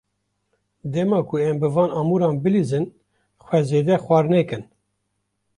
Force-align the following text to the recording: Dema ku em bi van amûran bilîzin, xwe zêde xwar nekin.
Dema 0.93 1.19
ku 1.27 1.35
em 1.49 1.57
bi 1.61 1.67
van 1.75 1.91
amûran 1.99 2.35
bilîzin, 2.43 2.85
xwe 3.45 3.59
zêde 3.69 3.95
xwar 4.03 4.25
nekin. 4.33 4.63